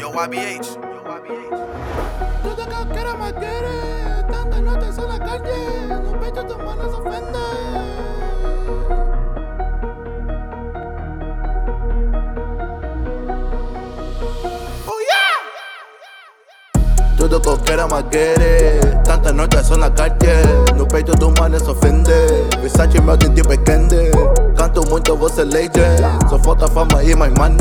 Yo, 0.00 0.08
YBH. 0.12 0.80
Yo, 0.80 1.04
YBH. 1.04 1.52
Tudo 2.42 2.66
que 2.66 2.72
eu 2.72 2.86
quero 2.86 3.10
é 3.10 3.16
matéria, 3.18 4.24
tanta 4.32 4.60
nota 4.62 4.92
só 4.92 5.06
na 5.06 5.18
calle, 5.18 5.52
no 6.02 6.18
peito 6.18 6.42
do 6.42 6.58
mano 6.58 6.88
se 6.88 6.96
ofende. 6.96 7.36
Oh 14.86 15.00
yeah! 15.10 15.38
Tudo 17.18 17.38
que 17.38 17.48
eu 17.50 17.58
quero 17.58 17.82
é 17.82 17.86
maguere 17.86 18.80
Tanta 19.04 19.32
noite 19.34 19.62
só 19.62 19.76
na 19.76 19.90
calle 19.90 20.16
No 20.76 20.86
peito 20.86 21.12
do 21.12 21.30
mano 21.38 21.60
se 21.60 21.70
ofende 21.70 22.10
Versace 22.58 22.98
meu 23.02 23.18
de 23.18 23.28
tipo 23.28 23.52
é 23.52 23.58
Canto 25.10 25.16
muito, 25.16 25.16
você 25.16 25.44
legend 25.44 26.02
Só 26.28 26.38
falta 26.38 26.68
fama 26.68 27.02
e 27.02 27.14
mais 27.16 27.32
money. 27.34 27.58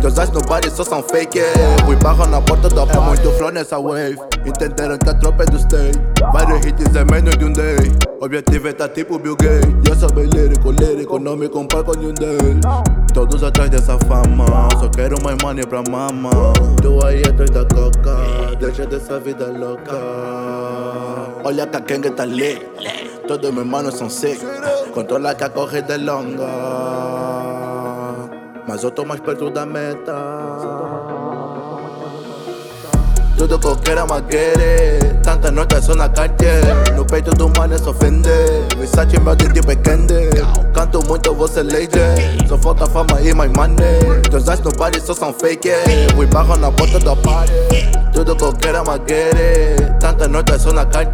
Teus 0.00 0.18
eyes 0.18 0.30
no 0.30 0.40
body 0.40 0.70
só 0.70 0.84
são 0.84 1.02
fake. 1.02 1.40
Fui 1.84 1.96
barro 1.96 2.26
na 2.26 2.40
porta 2.40 2.68
da 2.68 2.82
É 2.82 3.00
muito 3.00 3.30
flow 3.32 3.50
nessa 3.50 3.78
wave. 3.78 4.18
Entenderam 4.44 4.98
que 4.98 5.08
a 5.08 5.14
tropa 5.14 5.44
é 5.44 5.46
do 5.46 5.56
state. 5.56 5.98
Vários 6.32 6.64
hits 6.66 6.94
é 6.94 7.04
menos 7.04 7.36
de 7.36 7.44
um 7.44 7.52
day. 7.52 7.92
Objetivo 8.20 8.68
é 8.68 8.72
tá 8.72 8.88
tipo 8.88 9.18
Bill 9.18 9.36
Gates. 9.36 9.88
Eu 9.88 9.94
sou 9.96 10.12
bem 10.12 10.26
lírico, 10.26 10.72
lírico 10.72 11.18
Não 11.18 11.36
me 11.36 11.48
comparo 11.48 11.84
com 11.84 11.92
nenhum 11.96 12.12
Todos 13.14 13.42
atrás 13.44 13.70
dessa 13.70 13.96
fama 13.98 14.44
Só 14.80 14.88
quero 14.88 15.22
mais 15.22 15.36
money 15.42 15.66
pra 15.66 15.82
mama. 15.88 16.30
Tu 16.82 17.06
aí 17.06 17.22
atrás 17.22 17.50
da 17.50 17.64
coca 17.64 18.56
Deixa 18.58 18.86
dessa 18.86 19.20
vida 19.20 19.46
louca. 19.46 19.92
Olha 21.44 21.66
que 21.66 21.76
a 21.76 21.80
Kenga 21.80 22.10
tá 22.10 22.24
lit. 22.24 22.60
Todos 23.28 23.50
meus 23.52 23.66
manos 23.66 23.94
são 23.94 24.08
sick 24.08 24.40
Controla 24.98 25.32
que 25.32 25.44
a 25.44 25.48
corrida 25.48 25.94
é 25.94 25.96
longa 25.96 26.44
Mas 28.66 28.82
eu 28.82 28.90
tô 28.90 29.04
mais 29.04 29.20
perto 29.20 29.48
da 29.48 29.64
meta 29.64 30.12
tudo 33.38 33.56
que 33.56 33.66
eu 33.68 33.76
quero 33.76 34.00
é 34.00 34.04
maguere 34.04 34.98
Tanta 35.22 35.52
nota 35.52 35.80
só 35.80 35.94
na 35.94 36.08
calle. 36.08 36.34
No 36.96 37.04
peito 37.04 37.30
do 37.30 37.48
mano 37.50 37.78
se 37.78 37.88
ofende. 37.88 38.28
Versace 38.76 39.20
meu 39.20 39.36
de 39.36 39.48
tipo 39.52 39.70
é 39.70 39.76
Canto 40.74 41.06
muito, 41.06 41.32
você 41.32 41.62
legend 41.62 42.48
Só 42.48 42.58
falta 42.58 42.84
fama 42.86 43.20
e 43.22 43.32
mais 43.32 43.52
money. 43.52 43.76
Teus 44.28 44.48
eyes 44.48 44.58
no 44.62 44.72
body 44.72 45.00
só 45.00 45.14
são 45.14 45.32
fake 45.32 45.70
Fui 46.16 46.26
barro 46.26 46.56
na 46.56 46.72
porta 46.72 46.98
da 46.98 47.14
party 47.14 47.52
Tudo 48.12 48.34
que 48.34 48.42
eu 48.42 48.52
quero 48.54 48.78
é 48.78 48.84
maguere 48.84 49.76
Tanta 50.00 50.26
nota 50.26 50.58
só 50.58 50.72
na 50.72 50.84
calle. 50.84 51.08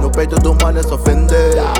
No 0.00 0.08
peito 0.08 0.36
do 0.36 0.54
mano 0.62 0.80
se 0.80 0.94
ofende 0.94 1.34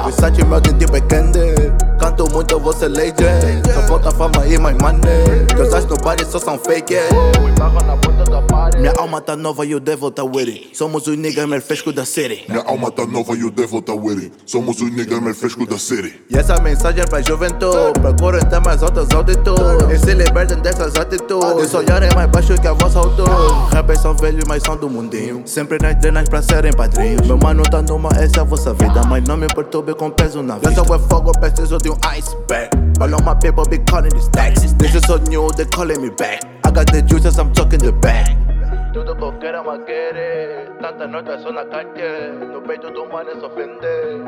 Versace 0.05 0.45
meu 0.45 0.61
tipo 0.61 1.01
candy 1.09 1.73
Canto 1.98 2.31
muito, 2.33 2.59
você 2.61 2.89
legend 2.89 3.62
Só 3.73 3.83
falta 3.83 4.11
fama 4.11 4.47
e 4.47 4.59
mais 4.59 4.77
money. 4.79 5.47
Teus 5.55 5.73
eyes 5.73 5.87
no 5.87 5.97
body 5.97 6.25
só 6.25 6.39
são 6.39 6.59
fake 6.59 6.97
Fui 7.41 7.53
barro 7.53 7.81
na 7.87 7.97
porta 7.97 8.25
da 8.31 8.41
Minha 8.78 8.92
alma 8.98 9.20
tá 9.20 9.36
nova 9.36 9.64
e 9.64 9.74
o 9.74 9.80
devil 9.80 10.10
tá 10.10 10.22
with 10.22 10.48
it. 10.48 10.70
Somos 10.74 11.06
os 11.06 11.16
niggas 11.16 11.46
mais 11.46 11.64
frescos 11.64 11.94
da 11.94 12.05
city 12.05 12.44
Minha 12.48 12.62
alma 12.62 12.91
tá 12.91 13.06
nova 13.06 13.34
e 13.34 13.44
o 13.44 13.50
devil 13.50 13.80
tá 13.80 13.94
with 13.94 14.18
it. 14.18 14.33
Somos 14.44 14.80
os 14.80 14.91
niggas 14.91 15.20
mais 15.20 15.38
frescos 15.38 15.66
da 15.66 15.78
city. 15.78 16.14
E 16.30 16.36
essa 16.36 16.60
mensagem 16.60 17.02
é 17.02 17.06
pra 17.06 17.22
juventude. 17.22 17.98
Procurem 18.00 18.41
estar 18.41 18.60
mais 18.60 18.83
altas 18.83 19.10
altitudes. 19.10 19.91
E 19.91 19.98
se 19.98 20.14
libertem 20.14 20.58
dessas 20.58 20.94
atitudes. 20.96 21.64
Esse 21.64 21.77
olhar 21.77 22.02
é 22.02 22.14
mais 22.14 22.30
baixo 22.30 22.55
que 22.60 22.68
a 22.68 22.72
vossa 22.72 22.98
altura. 22.98 23.33
Rappers 23.72 24.00
são 24.00 24.14
velhos, 24.14 24.44
mas 24.46 24.62
são 24.62 24.77
do 24.77 24.88
mundinho. 24.90 25.42
Sempre 25.46 25.78
nas 25.80 25.94
drenas 25.96 26.28
pra 26.28 26.42
serem 26.42 26.72
padrinhos. 26.72 27.27
Meu 27.27 27.38
mano 27.38 27.62
tá 27.62 27.80
numa, 27.83 28.11
essa 28.11 28.38
é 28.38 28.40
a 28.40 28.44
vossa 28.44 28.74
vida. 28.74 29.02
Mas 29.08 29.24
não 29.24 29.36
me 29.36 29.46
perturbe 29.46 29.94
com 29.94 30.11
peso 30.11 30.42
na 30.42 30.56
vida 30.58 30.70
Eu 30.70 30.84
sou 30.84 30.94
é 30.94 30.98
fogo, 30.98 31.33
preciso 31.33 31.78
de 31.78 31.90
um 31.90 31.96
iceberg 32.02 32.70
All 33.00 33.12
of 33.14 33.24
my 33.24 33.34
people 33.34 33.64
be 33.68 33.78
calling 33.90 34.11
these 34.11 34.28
taxes 34.30 34.72
This 34.74 34.95
is 34.95 35.02
so 35.06 35.18
new, 35.28 35.51
they 35.52 35.67
calling 35.67 36.01
me 36.01 36.11
back. 36.11 36.45
I 36.64 36.70
got 36.70 36.90
the 36.92 37.02
juices, 37.02 37.39
I'm 37.39 37.52
talking 37.52 37.78
the 37.78 37.92
bag 37.92 38.45
tudo 38.96 39.14
que 39.14 39.23
eu 39.23 39.33
quero 39.39 39.58
é 39.58 39.62
maguere 39.62 40.70
Tanta 40.80 41.07
noite 41.07 41.42
só 41.42 41.52
na 41.52 41.67
calle 41.67 42.33
No 42.51 42.62
peito 42.62 42.90
do 42.90 43.05
mano 43.07 43.30
se 43.39 43.45
ofende 43.45 43.86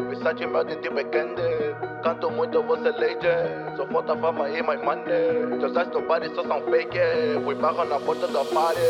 Versace 0.08 0.46
meu 0.46 0.62
de 0.62 0.76
tipo 0.76 0.98
é 0.98 1.04
candy 1.04 1.74
Canto 2.02 2.30
muito, 2.30 2.62
você 2.62 2.90
legend 2.90 3.76
Só 3.78 3.86
falta 3.86 4.14
fama 4.16 4.50
e 4.50 4.62
mais 4.62 4.78
money 4.82 5.58
Teus 5.58 5.74
eyes 5.74 5.88
no 5.88 6.02
body 6.02 6.30
só 6.34 6.42
são 6.42 6.60
fake 6.70 6.98
Fui 7.44 7.54
barro 7.54 7.84
na 7.86 7.98
porta 7.98 8.28
da 8.28 8.44
party 8.44 8.80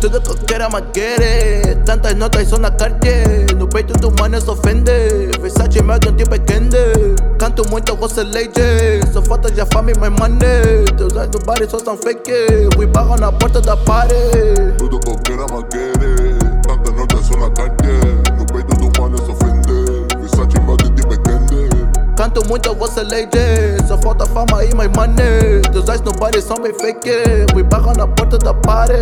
Tudo 0.00 0.20
que 0.20 0.30
eu 0.30 0.36
quero 0.46 0.64
é 0.64 0.68
maguere 0.68 1.74
Tantas 1.84 2.14
notas 2.14 2.48
só 2.48 2.58
na 2.58 2.70
calle 2.70 3.46
No 3.58 3.68
peito 3.68 3.94
do 3.94 4.12
mano 4.20 4.40
se 4.40 4.48
ofende 4.48 4.92
Versace 5.40 5.82
meu 5.82 5.98
de 5.98 6.12
tipo 6.12 6.34
é 6.36 6.38
candy 6.38 7.16
Canto 7.36 7.68
muito, 7.68 7.96
você 7.96 8.22
legend 8.22 9.12
Só 9.12 9.20
falta 9.22 9.52
já 9.52 9.66
fama 9.66 9.90
e 9.90 9.98
mais 9.98 10.12
money 10.12 10.84
Teus 10.96 11.14
eyes 11.16 11.30
no 11.30 11.40
body 11.40 11.68
só 11.68 11.80
são 11.80 11.96
fake 11.96 12.68
Fui 12.76 12.86
barro 12.86 13.16
na 13.16 13.32
porta 13.32 13.60
da 13.60 13.76
party 13.76 14.14
Tudo 15.46 15.68
que 15.68 15.76
eu 15.76 15.90
quero 15.92 15.94
é 15.94 15.96
maguere. 15.96 16.38
Tanta 16.62 17.22
só 17.22 17.36
na 17.36 17.50
calle. 17.50 18.36
No 18.38 18.46
peito 18.46 18.76
do 18.76 19.00
mano 19.00 19.16
se 19.18 19.30
ofende. 19.30 20.06
Versace 20.18 20.60
meu 20.60 20.76
de 20.76 21.02
é 21.02 21.16
candy. 21.18 21.66
Canto 22.16 22.46
muito, 22.48 22.74
você 22.74 23.02
legend 23.02 23.86
Só 23.86 23.98
falta 23.98 24.24
fama 24.24 24.64
e 24.64 24.74
mais 24.74 24.90
money 24.96 25.60
Teus 25.70 25.86
eyes 25.86 26.00
no 26.00 26.12
body 26.12 26.40
são 26.40 26.56
bem 26.56 26.72
fake 26.72 27.10
Fui 27.52 27.62
barro 27.62 27.92
na 27.92 28.08
porta 28.08 28.38
da 28.38 28.54
party 28.54 28.94